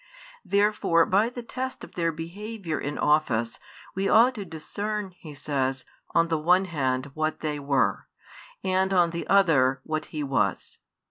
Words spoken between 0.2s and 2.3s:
Therefore by the test |73 of their